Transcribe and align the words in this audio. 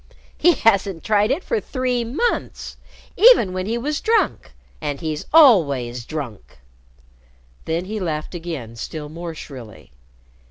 "He 0.35 0.53
hasn't 0.53 1.03
tried 1.03 1.29
it 1.29 1.43
for 1.43 1.59
three 1.59 2.03
months 2.03 2.75
even 3.15 3.53
when 3.53 3.67
he 3.67 3.77
was 3.77 4.01
drunk 4.01 4.51
and 4.81 4.99
he's 4.99 5.27
always 5.31 6.05
drunk." 6.05 6.57
Then 7.65 7.85
he 7.85 7.99
laughed 7.99 8.33
again 8.33 8.75
still 8.77 9.09
more 9.09 9.35
shrilly. 9.35 9.91